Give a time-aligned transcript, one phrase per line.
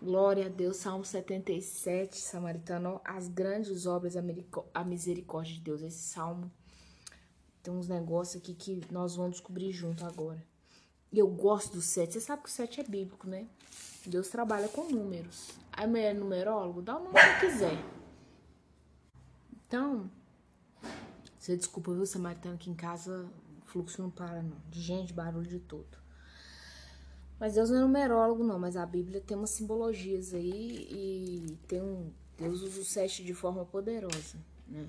[0.00, 4.14] Glória a Deus, Salmo 77, Samaritano, as grandes obras,
[4.74, 5.82] a misericórdia de Deus.
[5.82, 6.52] Esse salmo
[7.62, 10.44] tem uns negócios aqui que nós vamos descobrir junto agora.
[11.10, 12.12] E eu gosto do 7.
[12.12, 13.48] Você sabe que o 7 é bíblico, né?
[14.04, 15.50] Deus trabalha com números.
[15.72, 17.82] A mulher é numerólogo, dá o número que quiser.
[19.66, 20.10] Então,
[21.38, 23.28] você desculpa, viu, Samaritano, aqui em casa
[23.62, 24.56] o fluxo não para, não.
[24.68, 26.05] De gente, barulho de tudo.
[27.38, 31.82] Mas Deus não é numerólogo, não, mas a Bíblia tem umas simbologias aí e tem
[31.82, 32.10] um.
[32.38, 34.88] Deus usa o sete de forma poderosa, né?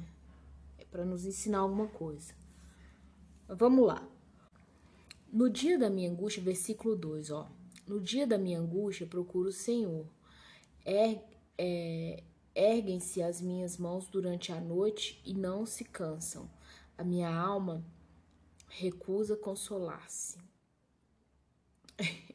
[0.78, 2.34] É para nos ensinar alguma coisa.
[3.48, 4.06] Vamos lá.
[5.32, 7.50] No dia da minha angústia, versículo 2, ó.
[7.86, 10.06] No dia da minha angústia, procuro o Senhor.
[10.86, 11.22] Er,
[11.58, 12.24] é,
[12.56, 16.50] Erguem-se as minhas mãos durante a noite e não se cansam.
[16.98, 17.86] A minha alma
[18.68, 20.40] recusa consolar-se.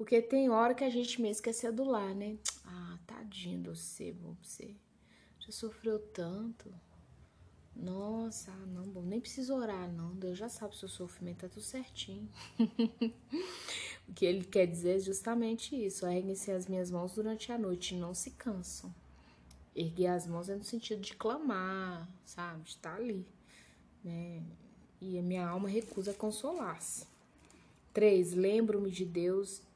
[0.00, 2.38] Porque tem hora que a gente mesmo quer se adular, né?
[2.64, 4.74] Ah, tadinho de você, você.
[5.38, 6.72] Já sofreu tanto.
[7.76, 10.14] Nossa, não, bom, nem precisa orar, não.
[10.14, 12.26] Deus já sabe o seu sofrimento, tá tudo certinho.
[14.08, 16.06] o que ele quer dizer é justamente isso.
[16.06, 18.94] Erguem-se as minhas mãos durante a noite não se cansam.
[19.76, 22.62] Erguer as mãos é no sentido de clamar, sabe?
[22.62, 23.26] De estar ali.
[24.02, 24.42] Né?
[24.98, 27.06] E a minha alma recusa consolar-se.
[27.92, 29.68] Três, lembro-me de Deus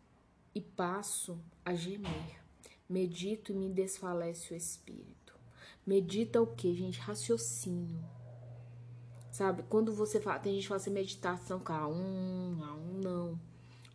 [0.54, 2.42] e passo a gemer.
[2.88, 5.34] Medito e me desfalece o espírito.
[5.86, 7.00] Medita o que, gente?
[7.00, 8.04] Raciocínio.
[9.30, 9.64] Sabe?
[9.64, 13.40] Quando você fala, tem gente que fala assim, meditação, cara, um, um, não.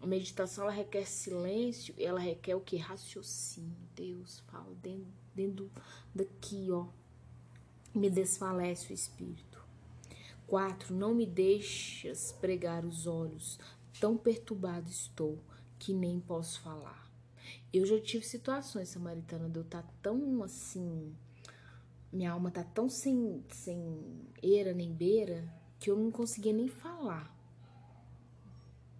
[0.01, 2.77] A meditação ela requer silêncio ela requer o que?
[2.77, 3.77] Raciocínio.
[3.95, 5.71] Deus fala dentro, dentro
[6.13, 6.87] daqui, ó.
[7.93, 9.63] Me desfalece o espírito.
[10.45, 13.59] Quatro, não me deixas pregar os olhos,
[13.99, 15.39] tão perturbado estou
[15.79, 17.09] que nem posso falar.
[17.73, 21.15] Eu já tive situações, Samaritana, de eu estar tá tão assim.
[22.11, 27.33] Minha alma tá tão sem, sem eira nem beira que eu não conseguia nem falar.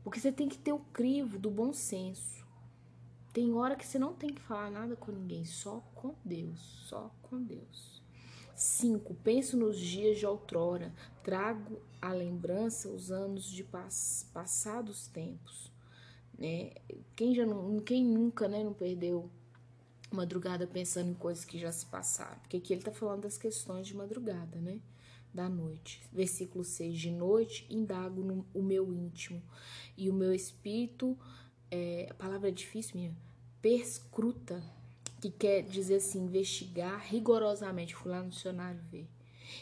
[0.04, 2.48] Porque você tem que ter o crivo do bom senso.
[3.34, 7.14] Tem hora que você não tem que falar nada com ninguém, só com Deus, só
[7.22, 8.02] com Deus.
[8.56, 9.14] 5.
[9.16, 15.72] Penso nos dias de outrora, trago à lembrança os anos de pass passados tempos
[16.40, 16.72] né?
[17.16, 19.30] Quem já não, quem nunca, né, não perdeu
[20.12, 22.40] madrugada pensando em coisas que já se passaram?
[22.40, 24.80] Porque aqui ele tá falando das questões de madrugada, né?
[25.34, 26.02] Da noite.
[26.12, 29.44] Versículo 6: De noite indago no, o meu íntimo
[29.98, 31.18] e o meu espírito,
[31.70, 33.16] é, a palavra é difícil minha,
[33.62, 34.64] perscruta,
[35.20, 37.94] que quer dizer assim, investigar rigorosamente.
[37.94, 39.10] Fui lá no dicionário ver.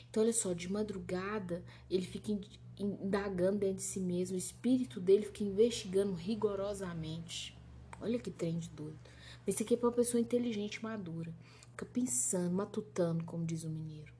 [0.10, 2.32] Então, olha só, de madrugada ele fica
[2.80, 7.58] indagando dentro de si mesmo, o espírito dele fica investigando rigorosamente.
[8.00, 9.00] Olha que trem de doido.
[9.46, 11.34] Mas isso aqui é para uma pessoa inteligente, madura.
[11.72, 14.14] Fica pensando, matutando, como diz o mineiro.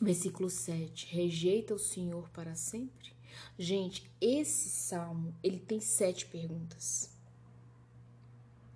[0.00, 1.06] Versículo 7.
[1.14, 3.12] Rejeita o Senhor para sempre?
[3.58, 7.10] Gente, esse salmo, ele tem sete perguntas.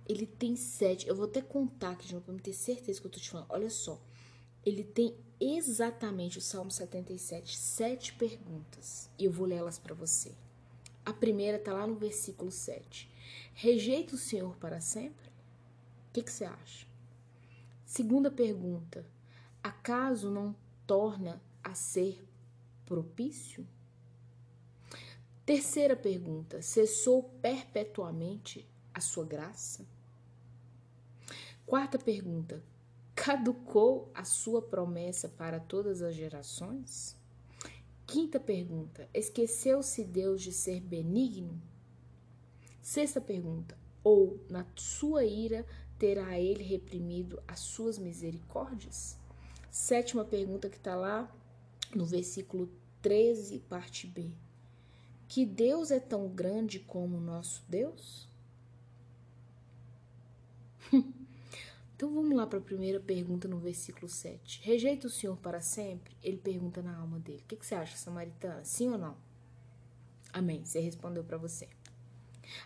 [0.07, 1.07] Ele tem sete.
[1.07, 3.47] Eu vou até contar aqui pra me ter certeza que eu tô te falando.
[3.49, 3.99] Olha só.
[4.65, 9.09] Ele tem exatamente o Salmo 77, sete perguntas.
[9.17, 10.33] E eu vou lê-las para você.
[11.05, 13.09] A primeira está lá no versículo 7.
[13.53, 15.27] Rejeita o Senhor para sempre?
[16.09, 16.87] O que, que você acha?
[17.85, 19.05] Segunda pergunta:
[19.61, 20.55] acaso não
[20.87, 22.25] torna a ser
[22.85, 23.67] propício?
[25.45, 29.85] Terceira pergunta: cessou perpetuamente a sua graça?
[31.67, 32.63] Quarta pergunta:
[33.15, 37.15] Caducou a sua promessa para todas as gerações?
[38.05, 41.59] Quinta pergunta: Esqueceu-se Deus de ser benigno?
[42.81, 45.65] Sexta pergunta: Ou na sua ira
[45.97, 49.17] terá ele reprimido as suas misericórdias?
[49.71, 51.33] Sétima pergunta que está lá
[51.95, 52.69] no versículo
[53.01, 54.29] 13, parte B.
[55.27, 58.27] Que Deus é tão grande como o nosso Deus?
[61.95, 64.59] Então vamos lá para a primeira pergunta no versículo 7.
[64.63, 66.13] Rejeita o Senhor para sempre?
[66.21, 67.41] Ele pergunta na alma dele.
[67.41, 68.65] O que, que você acha, samaritana?
[68.65, 69.15] Sim ou não?
[70.33, 70.65] Amém.
[70.65, 71.69] Você respondeu para você.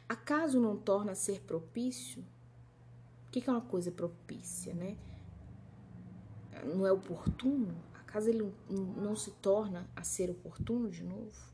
[0.08, 2.24] Acaso não torna a ser propício?
[3.28, 4.98] O que, que é uma coisa propícia, né?
[6.66, 7.76] Não é oportuno?
[7.94, 11.54] Acaso ele não se torna a ser oportuno de novo?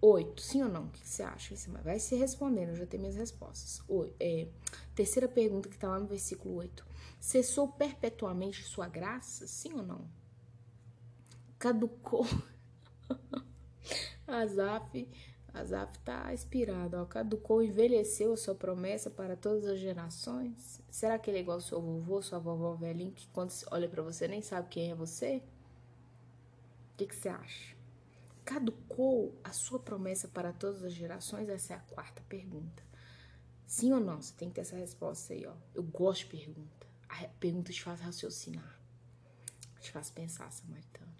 [0.00, 0.84] Oito, sim ou não?
[0.84, 1.54] O que você acha?
[1.82, 3.82] Vai se respondendo, eu já tenho minhas respostas.
[3.88, 4.48] Oito, é,
[4.94, 6.86] terceira pergunta que está lá no versículo 8.
[7.18, 9.46] Cessou perpetuamente sua graça?
[9.46, 10.06] Sim ou não?
[11.58, 12.26] Caducou.
[14.28, 15.08] Azaf,
[15.54, 17.06] Azaf tá inspirado, ó.
[17.06, 20.82] Caducou, envelheceu a sua promessa para todas as gerações?
[20.90, 24.02] Será que ele é igual ao seu vovô, sua vovó velhinha, que quando olha para
[24.02, 25.42] você nem sabe quem é você?
[26.92, 27.75] O que, que você acha?
[28.46, 31.48] Caducou a sua promessa para todas as gerações?
[31.48, 32.80] Essa é a quarta pergunta.
[33.66, 34.22] Sim ou não?
[34.22, 35.52] Você tem que ter essa resposta aí, ó.
[35.74, 36.86] Eu gosto de pergunta.
[37.08, 38.80] A pergunta te faz raciocinar.
[39.80, 41.12] Te faz pensar, Samaritana.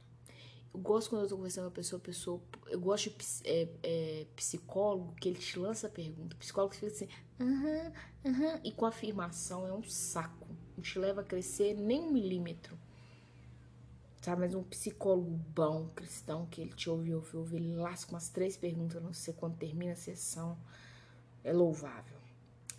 [0.73, 4.27] Eu gosto quando eu tô conversando com a pessoa, pessoa eu gosto de é, é,
[4.37, 6.37] psicólogo que ele te lança a pergunta.
[6.37, 7.09] Psicólogo que fica assim,
[7.41, 7.93] aham,
[8.25, 10.47] uh aham, e com afirmação é um saco.
[10.77, 12.79] Não te leva a crescer nem um milímetro.
[14.27, 18.29] Sabe, mas um psicólogo bom, cristão, que ele te ouve, ouve, ouve, ele lasca umas
[18.29, 20.59] três perguntas, não sei quando termina a sessão.
[21.45, 22.19] É louvável.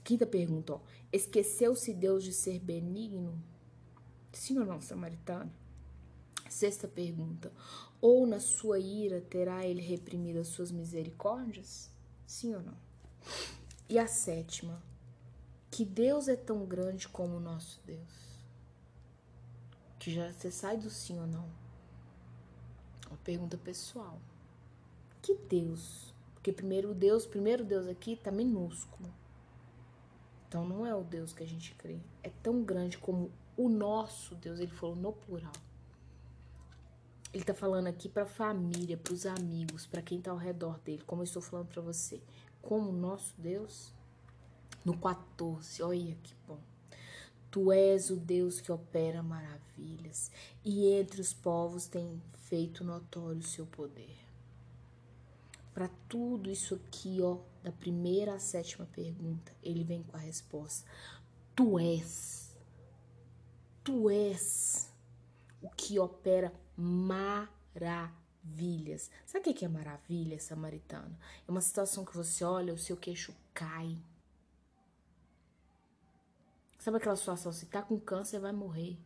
[0.04, 0.82] Quinta pergunta, ó.
[1.10, 3.42] Esqueceu-se Deus de ser benigno?
[4.34, 5.50] Sim ou não, samaritano?
[6.50, 7.50] Sexta pergunta.
[8.02, 11.90] Ou na sua ira terá ele reprimido as suas misericórdias?
[12.26, 12.78] Sim ou não?
[13.88, 14.84] E a sétima.
[15.72, 18.27] Que Deus é tão grande como o nosso Deus?
[20.08, 21.46] Que já você sai do sim ou não?
[23.10, 24.22] Uma pergunta pessoal.
[25.22, 26.16] Que Deus?
[26.34, 29.14] Porque primeiro Deus, primeiro Deus aqui tá minúsculo.
[30.48, 32.00] Então não é o Deus que a gente crê.
[32.24, 34.62] É tão grande como o nosso Deus.
[34.62, 35.52] Ele falou no plural.
[37.34, 41.04] Ele tá falando aqui para família, para os amigos, para quem tá ao redor dele,
[41.06, 42.22] como eu estou falando para você.
[42.62, 43.94] Como o nosso Deus.
[44.86, 46.77] No 14, olha que bom.
[47.58, 50.30] Tu és o Deus que opera maravilhas,
[50.64, 54.16] e entre os povos tem feito notório o seu poder.
[55.74, 60.88] Para tudo isso aqui, ó, da primeira à sétima pergunta, ele vem com a resposta:
[61.56, 62.56] Tu és,
[63.84, 64.94] tu és
[65.60, 67.50] o que opera maravilhas.
[69.26, 71.18] Sabe o que é maravilha, samaritano?
[71.48, 73.98] É uma situação que você olha, o seu queixo cai.
[76.88, 78.98] Sabe aquela situação, se tá com câncer, vai morrer.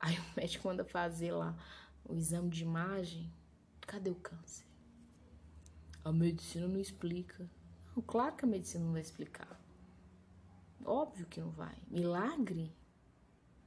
[0.00, 1.54] Aí o médico manda fazer lá
[2.08, 3.30] o exame de imagem.
[3.82, 4.64] Cadê o câncer?
[6.02, 7.46] A medicina não explica.
[7.94, 9.60] Não, claro que a medicina não vai explicar.
[10.82, 11.76] Óbvio que não vai.
[11.90, 12.74] Milagre?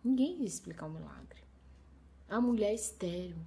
[0.04, 1.44] Ninguém vai explicar um milagre.
[2.28, 3.46] A mulher estéreo.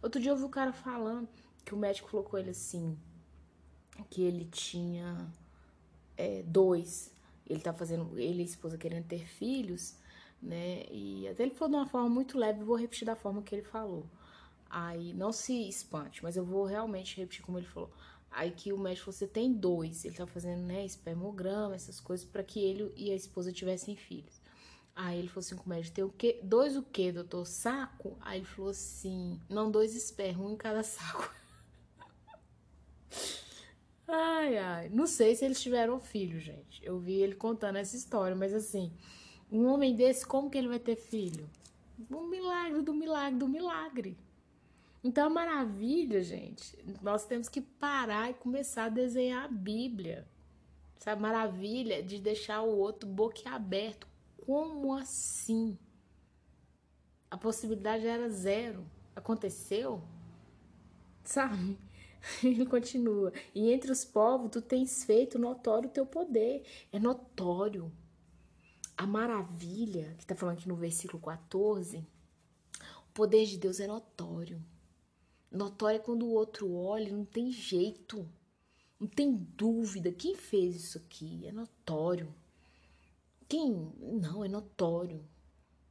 [0.00, 1.28] Outro dia eu vi o cara falando
[1.66, 2.98] que o médico falou com ele assim:
[4.08, 5.30] que ele tinha
[6.16, 7.13] é, dois.
[7.46, 9.96] Ele tá fazendo, ele e a esposa querendo ter filhos,
[10.42, 10.84] né?
[10.90, 13.62] E até ele falou de uma forma muito leve, vou repetir da forma que ele
[13.62, 14.06] falou.
[14.68, 17.90] Aí, não se espante, mas eu vou realmente repetir como ele falou.
[18.30, 22.42] Aí que o médico você tem dois, ele tá fazendo, né, espermograma, essas coisas, para
[22.42, 24.40] que ele e a esposa tivessem filhos.
[24.96, 26.40] Aí ele falou assim com o médico, tem o quê?
[26.42, 27.44] Dois o quê, doutor?
[27.46, 28.16] Saco?
[28.20, 31.32] Aí ele falou assim, não, dois espermos, um em cada saco.
[34.08, 34.88] Ai, ai.
[34.88, 36.84] Não sei se eles tiveram filho, gente.
[36.84, 38.92] Eu vi ele contando essa história, mas assim,
[39.50, 41.48] um homem desse, como que ele vai ter filho?
[42.10, 44.16] Um milagre do milagre do milagre.
[45.02, 50.26] Então, a maravilha, gente, nós temos que parar e começar a desenhar a Bíblia.
[50.98, 54.08] Essa maravilha de deixar o outro boquiaberto.
[54.46, 55.78] Como assim?
[57.30, 58.86] A possibilidade era zero.
[59.14, 60.02] Aconteceu?
[61.22, 61.78] Sabe?
[62.42, 63.32] Ele continua.
[63.54, 66.64] E entre os povos tu tens feito notório o teu poder.
[66.92, 67.92] É notório.
[68.96, 74.62] A maravilha, que está falando aqui no versículo 14, o poder de Deus é notório.
[75.50, 78.28] Notório é quando o outro olha, não tem jeito,
[78.98, 80.12] não tem dúvida.
[80.12, 81.46] Quem fez isso aqui?
[81.46, 82.32] É notório.
[83.48, 83.92] Quem?
[84.00, 85.24] Não, é notório.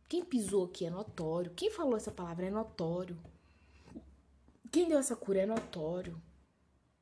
[0.07, 1.51] Quem pisou aqui é notório.
[1.55, 3.17] Quem falou essa palavra é notório.
[4.73, 6.19] Quem deu essa cura é notório.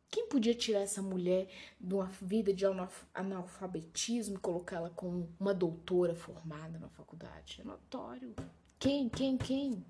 [0.10, 1.50] Quem podia tirar essa mulher
[1.80, 2.66] de uma vida de
[3.14, 7.62] analfabetismo e colocar ela como uma doutora formada na faculdade?
[7.62, 8.36] É notório.
[8.78, 9.86] Quem, quem, quem?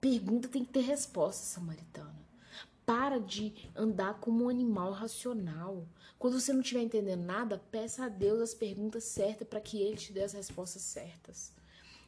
[0.00, 2.18] Pergunta tem que ter resposta, samaritana.
[2.84, 5.86] Para de andar como um animal racional.
[6.18, 9.96] Quando você não estiver entendendo nada, peça a Deus as perguntas certas para que Ele
[9.96, 11.52] te dê as respostas certas.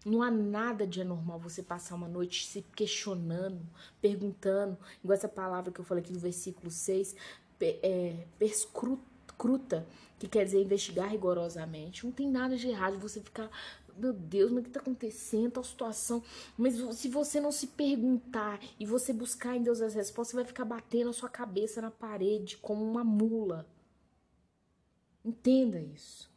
[0.07, 3.61] Não há nada de anormal você passar uma noite se questionando,
[4.01, 7.17] perguntando, igual essa palavra que eu falei aqui no versículo 6,
[7.61, 9.85] é, perscruta,
[10.17, 12.05] que quer dizer investigar rigorosamente.
[12.05, 13.51] Não tem nada de errado você ficar
[13.99, 15.53] meu Deus, mas o que está acontecendo?
[15.53, 16.23] Tal situação.
[16.57, 20.45] Mas se você não se perguntar e você buscar em Deus as respostas, você vai
[20.45, 23.67] ficar batendo a sua cabeça na parede como uma mula.
[25.25, 26.31] Entenda isso.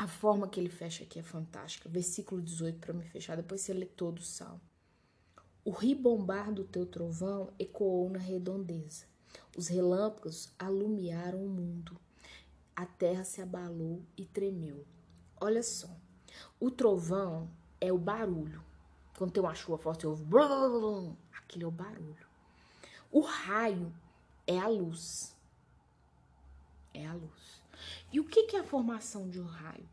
[0.00, 1.86] A forma que ele fecha aqui é fantástica.
[1.86, 4.62] Versículo 18 para me fechar, depois você lê todo o salmo.
[5.62, 9.04] O ribombar do teu trovão ecoou na redondeza.
[9.54, 12.00] Os relâmpagos alumiaram o mundo.
[12.74, 14.86] A terra se abalou e tremeu.
[15.38, 15.94] Olha só.
[16.58, 18.64] O trovão é o barulho.
[19.18, 21.18] Quando tem uma chuva forte, eu ouvo.
[21.30, 22.26] Aquele é o barulho.
[23.12, 23.92] O raio
[24.46, 25.36] é a luz.
[26.94, 27.59] É a luz.
[28.12, 29.88] E o que é a formação de um raio?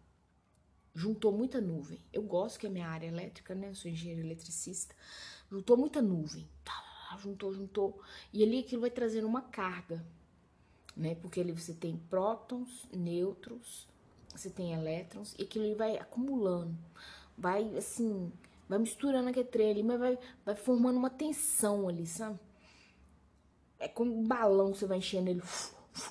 [0.93, 1.99] Juntou muita nuvem.
[2.11, 3.73] Eu gosto que é minha área elétrica, né?
[3.75, 4.95] Sou engenheiro eletricista.
[5.49, 6.49] Juntou muita nuvem.
[6.63, 8.01] Tá, juntou, juntou.
[8.33, 10.03] E ali aquilo vai trazendo uma carga,
[10.95, 11.13] né?
[11.15, 13.87] Porque ali você tem prótons, nêutrons,
[14.35, 16.75] você tem elétrons, e aquilo ali vai acumulando.
[17.37, 18.31] Vai assim,
[18.67, 22.39] vai misturando aquele trem ali, mas vai, vai formando uma tensão ali, sabe?
[23.79, 25.41] É como um balão, você vai enchendo ele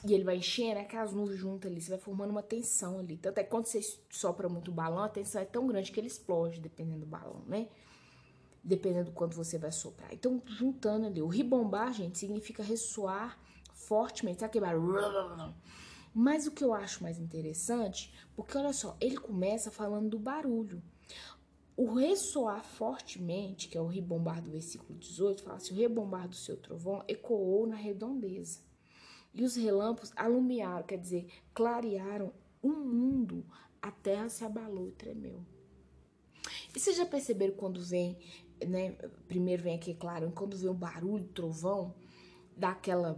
[0.04, 3.16] e ele vai enchendo, aquelas nuvens juntas ali, você vai formando uma tensão ali.
[3.16, 6.00] Tanto é que quando você sopra muito o balão, a tensão é tão grande que
[6.00, 7.68] ele explode, dependendo do balão, né?
[8.62, 10.12] Dependendo do quanto você vai soprar.
[10.12, 11.22] Então, juntando ali.
[11.22, 13.38] O ribombar, gente, significa ressoar
[13.72, 14.40] fortemente.
[14.40, 15.54] Sabe que barulho?
[16.12, 20.82] Mas o que eu acho mais interessante, porque olha só, ele começa falando do barulho.
[21.76, 26.34] O ressoar fortemente, que é o ribombar do versículo 18, fala assim: o rebombar do
[26.34, 28.65] seu trovão ecoou na redondeza.
[29.36, 33.44] E os relâmpagos alumiaram, quer dizer, clarearam o mundo,
[33.82, 35.44] a terra se abalou e tremeu.
[36.74, 38.18] E vocês já perceberam quando vem,
[38.66, 38.92] né?
[39.28, 41.94] Primeiro vem aqui, claro, quando vem o barulho, trovão,
[42.56, 43.14] dá aquela.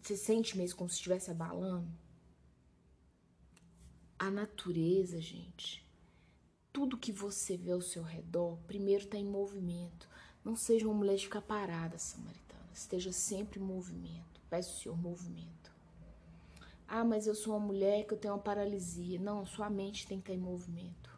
[0.00, 1.92] você sente mesmo como se estivesse abalando?
[4.18, 5.86] A natureza, gente.
[6.72, 10.08] Tudo que você vê ao seu redor, primeiro está em movimento.
[10.42, 12.70] Não seja uma mulher de ficar parada, samaritana.
[12.72, 14.39] Esteja sempre em movimento.
[14.50, 15.72] Peço ao Senhor movimento.
[16.88, 19.20] Ah, mas eu sou uma mulher que eu tenho uma paralisia.
[19.20, 21.08] Não, sua mente tem que estar em movimento.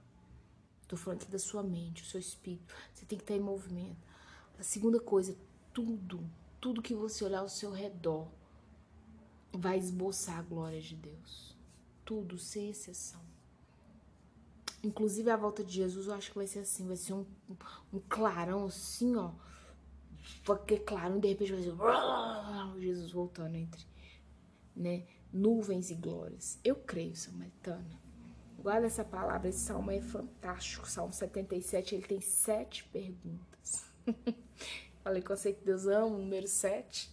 [0.82, 2.74] Estou falando aqui da sua mente, o seu espírito.
[2.92, 3.96] Você tem que estar em movimento.
[4.58, 5.34] A segunda coisa,
[5.72, 6.22] tudo,
[6.60, 8.28] tudo que você olhar ao seu redor
[9.50, 11.56] vai esboçar a glória de Deus.
[12.04, 13.22] Tudo, sem exceção.
[14.84, 17.24] Inclusive a volta de Jesus, eu acho que vai ser assim, vai ser um,
[17.90, 19.32] um clarão assim, ó
[20.44, 23.84] porque, claro, de repente vai ser Jesus voltando entre
[24.74, 26.58] né, nuvens e glórias.
[26.64, 28.00] Eu creio, Samaritana.
[28.58, 30.88] Guarda essa palavra, esse salmo é fantástico.
[30.88, 33.84] Salmo 77, ele tem sete perguntas.
[35.02, 37.10] Falei que eu sei que Deus ama, número sete.